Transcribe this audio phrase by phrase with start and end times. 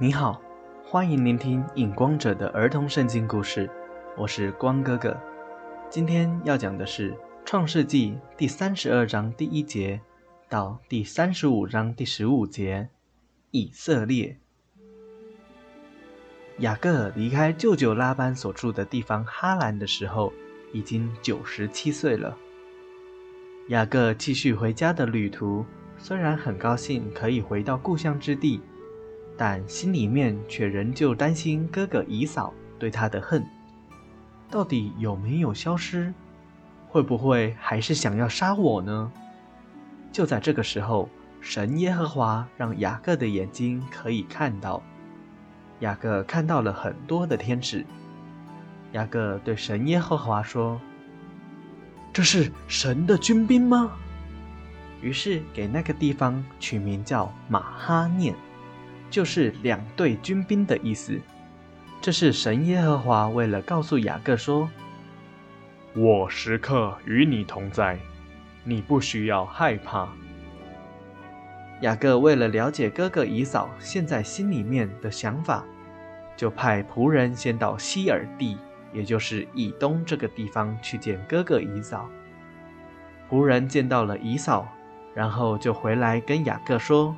[0.00, 0.40] 你好，
[0.84, 3.68] 欢迎聆听影光者的儿童圣经故事，
[4.16, 5.18] 我是光哥哥。
[5.90, 7.10] 今天要讲的是
[7.44, 10.00] 《创世纪》第三十二章第一节
[10.48, 12.88] 到第三十五章第十五节。
[13.50, 14.38] 以色列，
[16.58, 20.32] 雅各离开舅舅拉班所住的地方哈兰的时候，
[20.72, 22.38] 已经九十七岁了。
[23.70, 28.60] 雅各继续回家的旅途，虽然很高兴可以回到故乡之地。
[29.38, 33.42] 但心里面却仍旧担心哥哥姨嫂对他的恨，
[34.50, 36.12] 到底有没有消失？
[36.88, 39.12] 会不会还是想要杀我呢？
[40.10, 41.08] 就在这个时候，
[41.40, 44.82] 神耶和华让雅各的眼睛可以看到，
[45.80, 47.86] 雅各看到了很多的天使。
[48.92, 50.80] 雅各对神耶和华说
[52.12, 53.92] ：“这是神的军兵吗？”
[55.00, 58.34] 于是给那个地方取名叫马哈念。
[59.10, 61.20] 就是两队军兵的意思。
[62.00, 64.70] 这是神耶和华为了告诉雅各说
[65.96, 67.98] ：“我时刻与你同在，
[68.62, 70.08] 你不需要害怕。”
[71.82, 75.64] 雅各为了了解哥哥以嫂现在心里面的想法，
[76.36, 78.58] 就派仆人先到希尔地，
[78.92, 82.08] 也就是以东这个地方去见哥哥以嫂。
[83.30, 84.68] 仆人见到了以嫂，
[85.14, 87.14] 然后就回来跟雅各说。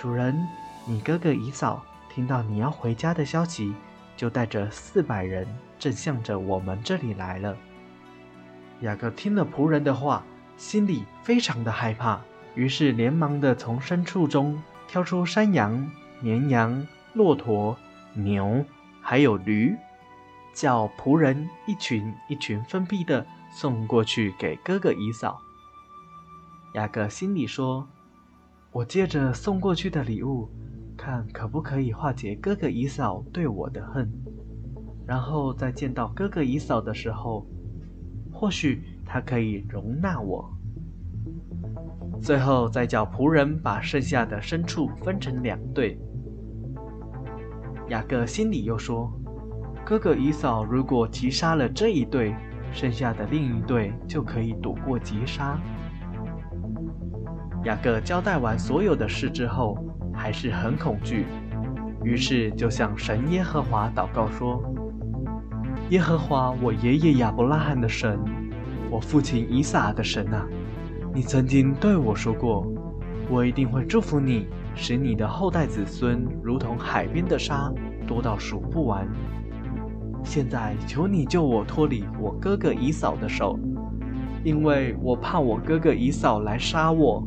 [0.00, 0.48] 主人，
[0.86, 3.74] 你哥哥姨嫂听到你要回家的消息，
[4.16, 5.46] 就带着四百人
[5.78, 7.54] 正向着我们这里来了。
[8.80, 10.24] 雅各听了仆人的话，
[10.56, 12.18] 心里非常的害怕，
[12.54, 15.86] 于是连忙的从牲畜中挑出山羊、
[16.20, 17.76] 绵羊、骆驼、
[18.14, 18.64] 牛，
[19.02, 19.76] 还有驴，
[20.54, 25.42] 叫仆人一群一群分批的送过去给哥哥姨嫂。
[26.72, 27.86] 雅各心里说。
[28.72, 30.48] 我借着送过去的礼物，
[30.96, 34.08] 看可不可以化解哥哥姨嫂对我的恨，
[35.04, 37.44] 然后再见到哥哥姨嫂的时候，
[38.32, 40.48] 或许他可以容纳我。
[42.22, 45.98] 最后再叫仆人把剩下的牲畜分成两队。
[47.88, 49.10] 雅各心里又说：
[49.84, 52.36] 哥哥姨嫂如果击杀了这一队，
[52.72, 55.60] 剩下的另一队就可以躲过击杀。
[57.64, 59.76] 雅各交代完所有的事之后，
[60.14, 61.26] 还是很恐惧，
[62.02, 64.62] 于是就向神耶和华祷告说
[65.90, 68.18] ：“耶和华，我爷爷亚伯拉罕的神，
[68.90, 70.46] 我父亲以撒的神啊，
[71.12, 72.66] 你曾经对我说过，
[73.28, 77.70] 我一定会祝福你，使你的后代子孙如同海边的沙，
[78.06, 79.06] 多到数不完。
[80.24, 83.58] 现在求你救我脱离我哥哥以扫的手，
[84.42, 87.22] 因为我怕我哥哥以扫来杀我。”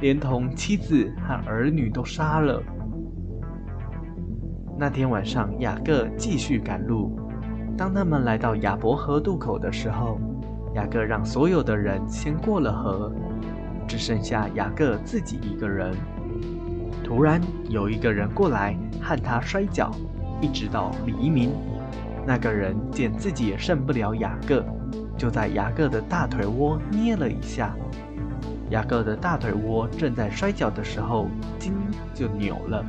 [0.00, 2.62] 连同妻子和儿女都杀了。
[4.78, 7.18] 那天晚上，雅各继续赶路。
[7.78, 10.20] 当他们来到亚伯河渡口的时候，
[10.74, 13.10] 雅各让所有的人先过了河，
[13.86, 15.94] 只剩下雅各自己一个人。
[17.02, 17.40] 突然，
[17.70, 19.90] 有一个人过来和他摔跤，
[20.42, 21.52] 一直到黎明。
[22.26, 24.62] 那个人见自己也胜不了雅各，
[25.16, 27.74] 就在雅各的大腿窝捏了一下。
[28.70, 31.28] 雅各的大腿窝正在摔跤的时候，
[31.58, 31.72] 筋
[32.12, 32.84] 就扭了。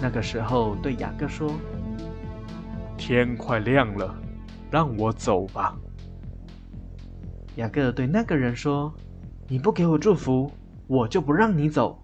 [0.00, 1.52] 那个时候，对雅各说
[2.96, 4.14] ：“天快亮了，
[4.70, 5.76] 让我走吧。”
[7.56, 8.92] 雅各对那个人说
[9.46, 10.50] ：“你不给我祝福，
[10.86, 12.02] 我就不让你走。”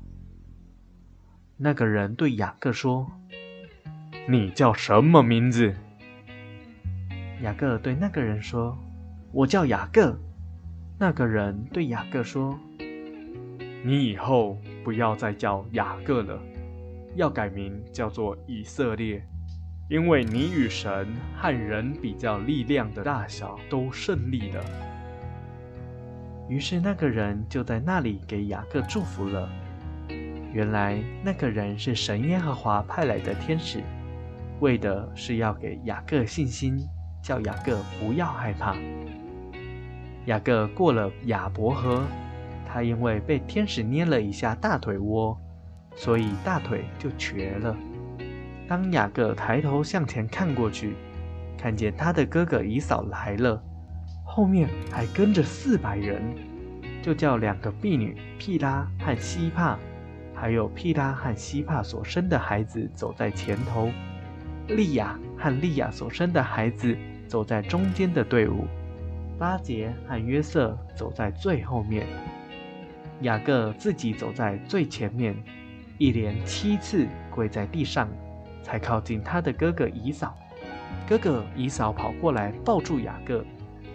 [1.57, 3.11] 那个人对雅各说
[4.29, 5.75] ：“你叫什么名字？”
[7.43, 8.77] 雅各对那个人说
[9.33, 10.15] ：“我叫雅各。”
[11.01, 12.59] 那个人对雅各说
[13.87, 16.37] ：“你以后不要再叫雅各了，
[17.15, 19.23] 要改名叫做以色列，
[19.89, 24.65] 因为你与神和人比较力量的大小都胜利了。”
[26.51, 29.49] 于是那个人就在那里给雅各祝福了。
[30.53, 33.85] 原来那个人是神耶和华派来的天使，
[34.59, 36.77] 为的是要给雅各信心，
[37.23, 38.75] 叫雅各不要害怕。
[40.29, 42.03] 雅各过了亚伯河，
[42.67, 45.35] 他因为被天使捏了一下大腿窝，
[45.97, 47.75] 所以大腿就瘸了。
[48.69, 50.97] 当雅各抬头向前看过去，
[51.57, 53.59] 看见他的哥哥以扫来了，
[54.23, 56.23] 后面还跟着四百人，
[57.01, 59.79] 就叫两个婢女毗拉和西帕，
[60.35, 63.91] 还有毗拉和西帕所生的孩子走在前头，
[64.69, 66.95] 利亚和利亚所生的孩子
[67.27, 68.67] 走在中间的队伍。
[69.39, 72.05] 巴杰和约瑟走在最后面，
[73.21, 75.37] 雅各自己走在最前面，
[75.97, 78.09] 一连七次跪在地上，
[78.65, 80.37] 才靠近他的哥哥姨嫂。
[81.09, 83.45] 哥哥姨嫂跑过来抱住雅各，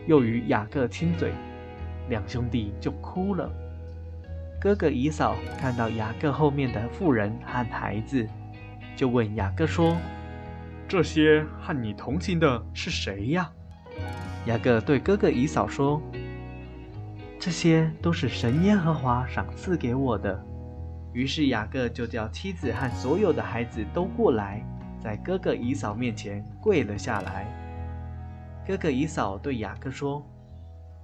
[0.08, 1.34] 又与雅各亲嘴，
[2.08, 3.52] 两兄弟就哭了。
[4.62, 8.26] 哥哥姨嫂看到雅各后面的妇人和孩子，
[8.96, 9.98] 就问雅各说
[10.88, 13.52] ：“这些和你同行的是谁呀？”
[14.46, 16.02] 雅各对哥哥姨嫂说
[17.40, 20.38] ：“这些都是神耶和华赏赐给我的。”
[21.14, 24.62] 于是雅各就叫妻子和所有的孩子都过来。
[25.00, 27.46] 在哥哥姨嫂面前跪了下来。
[28.66, 30.26] 哥哥姨嫂对雅各说：“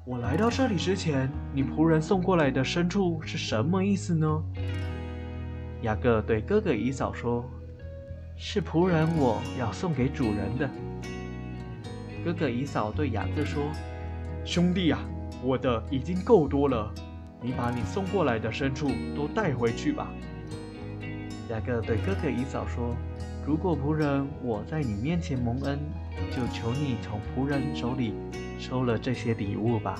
[0.06, 4.42] 我来到这里之前，你仆人送过来的牲畜是什么意思呢？”
[5.84, 7.44] 雅各对哥哥姨嫂说
[8.38, 10.70] ：“是仆人我要送给主人的。”
[12.30, 13.72] 哥哥姨嫂对雅各说
[14.46, 15.00] ：“兄弟啊，
[15.44, 16.94] 我的已经够多了，
[17.42, 20.14] 你把你送过来的牲畜都带回去吧。”
[21.50, 22.96] 雅各对哥哥姨嫂说。
[23.48, 25.80] 如果仆人我在你面前蒙恩，
[26.30, 28.14] 就求你从仆人手里
[28.60, 30.00] 收了这些礼物吧，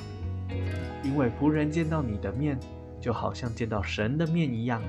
[1.04, 2.60] 因为仆人见到你的面，
[3.02, 4.84] 就好像见到神的面一样，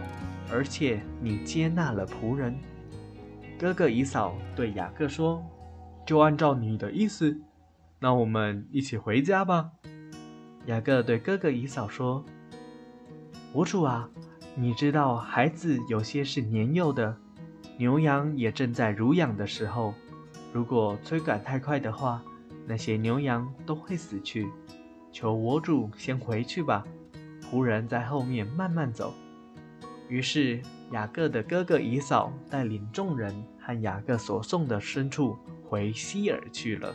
[0.52, 2.54] 而且你接纳了仆人。
[3.58, 5.42] 哥哥姨嫂对雅各说
[6.10, 7.40] ：“就按照你的意思，
[8.00, 9.70] 那我们一起回家吧。”
[10.66, 12.24] 雅各对哥哥姨嫂说
[13.54, 14.10] ：“我主啊，
[14.56, 17.16] 你知道孩子有些是年幼的。”
[17.78, 19.94] 牛羊也正在乳养的时候，
[20.52, 22.20] 如果追赶太快的话，
[22.66, 24.48] 那些牛羊都会死去。
[25.12, 26.84] 求我主先回去吧，
[27.40, 29.14] 仆人在后面慢慢走。
[30.08, 30.60] 于是
[30.90, 35.38] 雅各的哥哥以嫂带领众人和雅各所送的牲畜
[35.70, 36.92] 回希尔去了。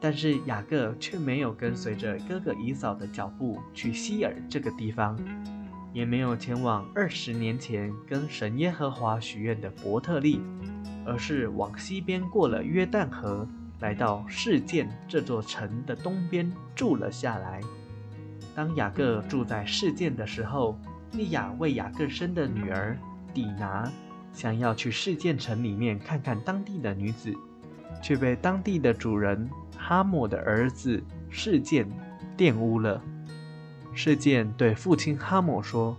[0.00, 5.16] 但是雅各却没有跟随着哥哥以扫的脚步去希尔这个地方。
[5.92, 10.40] 也没有前往二十年前跟神耶和华许愿的伯特利，
[11.06, 13.46] 而是往西边过了约旦河，
[13.78, 17.60] 来到事件这座城的东边住了下来。
[18.56, 20.76] 当雅各住在事件的时候，
[21.12, 22.98] 利亚为雅各生的女儿
[23.32, 23.88] 底拿，
[24.34, 27.32] 想要去事件城里面看看当地的女子，
[28.02, 29.48] 却被当地的主人
[29.78, 31.88] 哈姆的儿子事件
[32.36, 33.00] 玷污了。
[33.94, 35.96] 事件对父亲哈姆说：“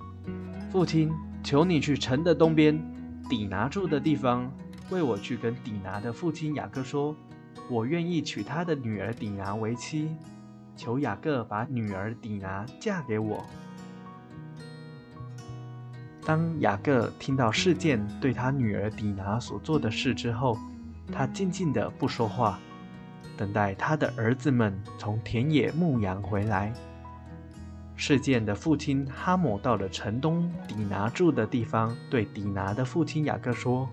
[0.70, 1.10] 父亲，
[1.42, 2.78] 求你去城的东边，
[3.30, 4.52] 底拿住的地方，
[4.90, 7.16] 为我去跟底拿的父亲雅各说，
[7.70, 10.10] 我愿意娶他的女儿底拿为妻，
[10.76, 13.46] 求雅各把女儿底拿嫁给我。”
[16.26, 20.58] 当雅各听到事件对他女儿底拿所做的事之后，
[21.14, 22.60] 他静静的不说话，
[23.38, 26.74] 等待他的儿子们从田野牧羊回来。
[27.96, 33.88] 事件的父亲哈姆到了城东底拿住的地方，对底拿的父亲雅各说：“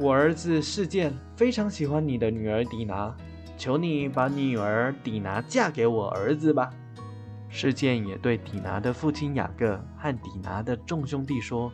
[0.00, 3.14] 我儿子事件非常喜欢你的女儿底拿，
[3.56, 6.68] 求你把女儿底拿嫁给我儿子吧。”
[7.48, 11.72] 事件也对底拿的父亲雅各和底拿的众兄弟说：“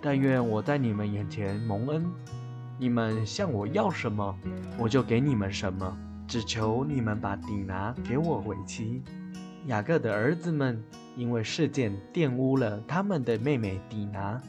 [0.00, 2.06] 但愿我在你们眼前蒙恩，
[2.78, 4.34] 你们向我要什么，
[4.78, 5.96] 我就给你们什么，
[6.26, 9.02] 只求你们把底拿给我为妻。”
[9.66, 10.82] 雅各的儿子们
[11.16, 14.40] 因为事件玷污了他们的妹妹底拿，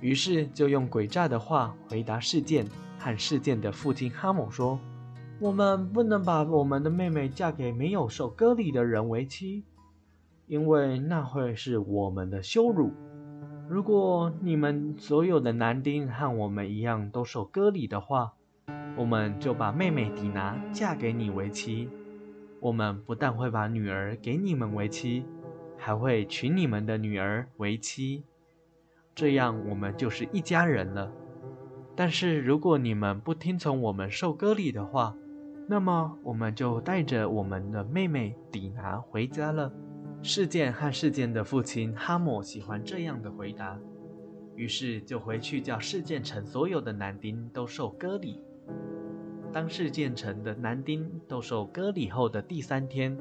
[0.00, 2.66] 于是就用诡诈的话回答事件
[2.98, 4.78] 和事件的父亲哈姆说
[5.40, 9.64] ：“我们不能把我们的妹妹嫁给没有受割礼的人为妻，
[10.48, 12.92] 因为那会是我们的羞辱。
[13.68, 18.32] 如果你们所有的男丁和我们一样都受割礼的话，
[18.96, 21.88] 我们就把妹妹底拿嫁给你为妻。”
[22.60, 25.24] 我们不但会把女儿给你们为妻，
[25.76, 28.24] 还会娶你们的女儿为妻，
[29.14, 31.12] 这样我们就是一家人了。
[31.94, 35.14] 但是如果你们不听从我们受割礼的话，
[35.68, 39.72] 那么我们就带着我们的妹妹底拿回家了。
[40.20, 43.78] 事件和事件的父亲哈姆喜欢这样的回答，
[44.56, 48.42] 于是就回去叫事件城所有的男丁都受割礼。
[49.52, 53.16] 当事件城的男丁都受割礼后的第三天，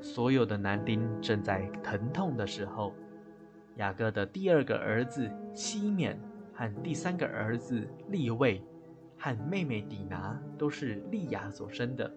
[0.00, 2.92] 所有的男丁正在疼痛的时候，
[3.76, 6.20] 雅各的第二个儿子西缅
[6.52, 8.60] 和第三个儿子利位
[9.16, 12.12] 和妹妹底拿都是利亚所生的。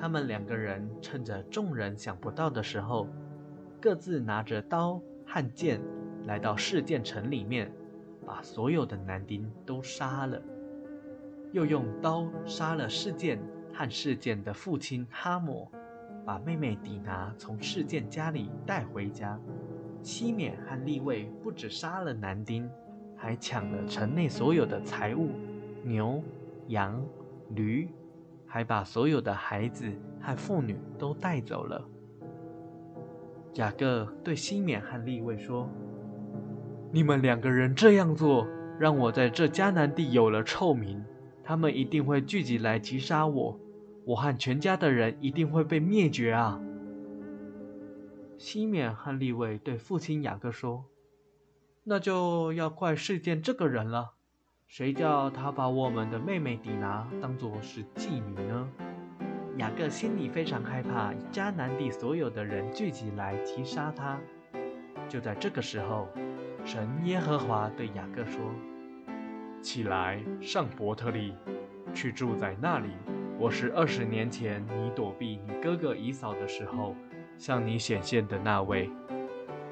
[0.00, 3.06] 他们两个人趁着众人想不到的时候，
[3.78, 5.78] 各自拿着刀和剑
[6.24, 7.70] 来到事件城里面，
[8.24, 10.40] 把所有的男丁都杀了。
[11.52, 13.38] 又用刀杀了事件
[13.74, 15.68] 和事件的父亲哈姆，
[16.24, 19.38] 把妹妹底拿从事件家里带回家。
[20.02, 22.70] 西缅和利位不止杀了男丁，
[23.16, 25.32] 还抢了城内所有的财物，
[25.84, 26.22] 牛、
[26.68, 27.04] 羊、
[27.50, 27.86] 驴，
[28.52, 29.88] 还把所有的孩子
[30.20, 31.86] 和妇女都带走了。
[33.54, 35.70] 雅各对西缅和利位说
[36.90, 38.44] ：“你们两个人这样做，
[38.76, 41.00] 让我在这迦南地有了臭名，
[41.44, 43.60] 他们一定会聚集来击杀我，
[44.04, 46.60] 我和全家的人一定会被灭绝啊！”
[48.36, 50.84] 西缅和利位对父亲雅各说
[51.84, 54.14] ：“那就要怪事件这个人了，
[54.72, 58.68] 谁叫他把我们的妹妹底拿当作是妓女呢？”
[59.58, 64.16] 雅各心里非常害怕，迦南地所有的人聚集来击杀他。
[65.08, 66.06] 就在这个时候，
[66.64, 68.40] 神耶和华对雅各说
[69.60, 71.34] ：“起来，上伯特利，
[71.92, 72.90] 去住在那里。
[73.40, 76.94] 我是二十年前你躲避你哥哥以扫的时候。”
[77.36, 78.88] 向你显现的那位，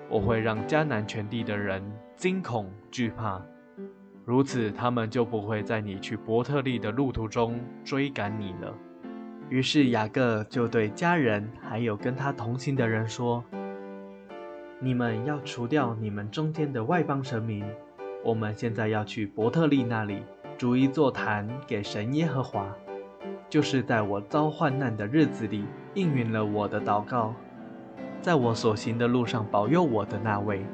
[0.08, 1.84] 我会让迦南全地的人
[2.16, 3.40] 惊恐惧怕，
[4.28, 8.74] 如此他们就不会在你去伯特利的路途中追赶你了。
[9.48, 13.42] 于是雅各就对家人还有跟他同行的人说
[14.80, 17.64] ：“你们要除掉你们中间的外邦神明，
[18.22, 20.22] 我们现在要去伯特利那里
[20.58, 22.70] 逐一座坛给神耶和华，
[23.48, 27.34] 就是在我遭患难的日子里应允了我的祷告。”
[28.20, 30.66] 在我所行的路上保佑我的那位。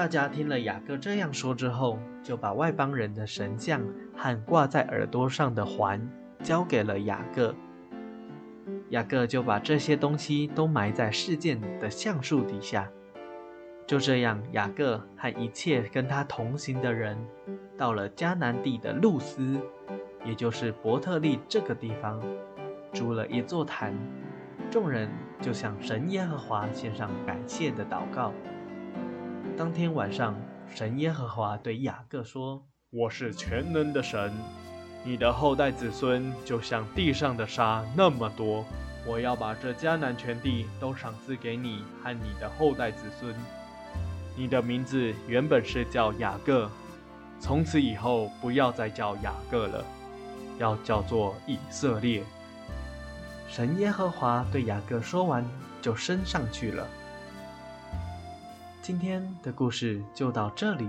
[0.00, 3.82] 大家听了雅各这样说之后，就把外邦人的神像
[4.16, 6.00] 和挂在耳朵上的环
[6.42, 7.54] 交给了雅各。
[8.88, 12.88] 雅各就把这些东西都埋在事件的橡树底下。
[13.86, 17.14] 就这样，雅各和一切跟他同行的人，
[17.76, 19.60] 到了迦南地的路斯，
[20.24, 22.18] 也就是伯特利这个地方，
[22.90, 23.94] 筑了一座坛。
[24.70, 25.10] 众人
[25.42, 28.32] 就向神耶和华献上感谢的祷告。
[29.56, 30.34] 当天晚上，
[30.74, 34.32] 神耶和华对雅各说：“我是全能的神，
[35.04, 38.64] 你的后代子孙就像地上的沙那么多。
[39.06, 43.34] 我要把这迦南全地都赏赐给你和你的后代子孙。
[44.36, 46.70] 你的名字原本是叫雅各，
[47.38, 49.84] 从此以后不要再叫雅各了，
[50.58, 52.22] 要叫做以色列。”
[53.48, 55.44] 神耶和华对雅各说完，
[55.82, 56.86] 就升上去了。
[58.90, 60.88] 今天的故事就到这里，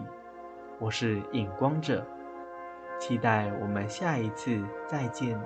[0.80, 2.04] 我是影光者，
[3.00, 5.40] 期待我们下一次再见。